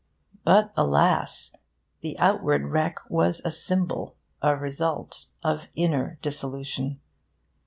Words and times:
But 0.43 0.73
alas! 0.75 1.53
the 1.99 2.17
outward 2.17 2.63
wreck 2.71 2.97
was 3.07 3.39
a 3.45 3.51
symbol, 3.51 4.15
a 4.41 4.55
result, 4.55 5.27
of 5.43 5.67
inner 5.75 6.17
dissolution. 6.23 6.99